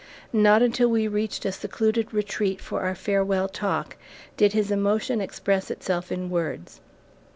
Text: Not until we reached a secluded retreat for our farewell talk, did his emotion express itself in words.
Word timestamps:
Not 0.33 0.63
until 0.63 0.87
we 0.89 1.07
reached 1.07 1.45
a 1.45 1.51
secluded 1.51 2.11
retreat 2.11 2.59
for 2.59 2.81
our 2.81 2.95
farewell 2.95 3.47
talk, 3.47 3.97
did 4.35 4.53
his 4.53 4.71
emotion 4.71 5.21
express 5.21 5.69
itself 5.69 6.11
in 6.11 6.31
words. 6.31 6.81